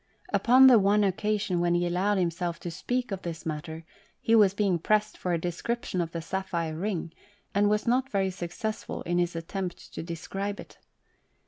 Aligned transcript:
Upon 0.33 0.65
the 0.65 0.79
one 0.79 1.03
occasion 1.03 1.59
when 1.59 1.75
he 1.75 1.85
allowed 1.85 2.17
himself 2.17 2.59
to 2.61 2.71
speak 2.71 3.11
of 3.11 3.21
this 3.21 3.45
matter, 3.45 3.85
he 4.19 4.33
was 4.33 4.55
being 4.55 4.79
pressed 4.79 5.15
for 5.15 5.31
a 5.31 5.37
description 5.37 6.01
of 6.01 6.11
the 6.11 6.23
sapphire 6.23 6.75
ring, 6.75 7.13
and 7.53 7.69
was 7.69 7.85
not 7.85 8.09
very 8.09 8.31
successful 8.31 9.03
in 9.03 9.19
his 9.19 9.35
attempt 9.35 9.93
to 9.93 10.01
describe 10.01 10.59
it. 10.59 10.79